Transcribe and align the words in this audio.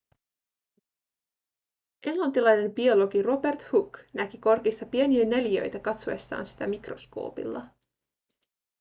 englantilainen 2.13 2.73
biologi 2.79 3.21
robert 3.29 3.67
hooke 3.73 4.03
näki 4.13 4.37
korkissa 4.37 4.85
pieniä 4.85 5.25
neliöitä 5.25 5.79
katsoessaan 5.79 6.45
sitä 6.47 6.67
mikroskoopilla 6.67 7.67